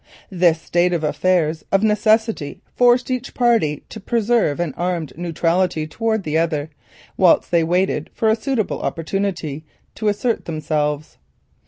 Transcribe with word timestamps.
This 0.31 0.59
state 0.59 0.93
of 0.93 1.03
affairs 1.03 1.63
of 1.71 1.83
necessity 1.83 2.59
forced 2.75 3.11
each 3.11 3.35
party 3.35 3.83
to 3.89 3.99
preserve 3.99 4.59
an 4.59 4.73
armed 4.75 5.13
neutrality 5.15 5.85
towards 5.85 6.23
the 6.23 6.39
other, 6.39 6.71
whilst 7.17 7.51
they 7.51 7.63
waited 7.63 8.09
for 8.11 8.27
a 8.27 8.35
suitable 8.35 8.81
opportunity 8.81 9.63
to 9.93 10.07
assert 10.07 10.45
themselves. 10.45 11.19